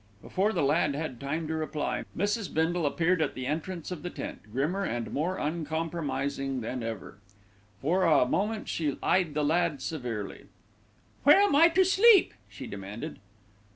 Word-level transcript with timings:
Before 0.23 0.51
the 0.51 0.63
lad 0.63 0.95
had 0.95 1.19
time 1.19 1.47
to 1.47 1.53
reply, 1.53 2.05
Mrs. 2.17 2.51
Bindle 2.51 2.87
appeared 2.87 3.21
at 3.21 3.35
the 3.35 3.45
entrance 3.45 3.91
of 3.91 4.01
the 4.01 4.09
tent, 4.09 4.41
grimmer 4.51 4.83
and 4.83 5.13
more 5.13 5.37
uncompromising 5.37 6.61
than 6.61 6.81
ever. 6.81 7.19
For 7.81 8.03
a 8.05 8.25
moment 8.25 8.67
she 8.67 8.97
eyed 9.03 9.35
the 9.35 9.45
lad 9.45 9.79
severely. 9.79 10.45
"Where 11.23 11.37
am 11.39 11.55
I 11.55 11.67
to 11.69 11.85
sleep?" 11.85 12.33
she 12.49 12.65
demanded. 12.65 13.19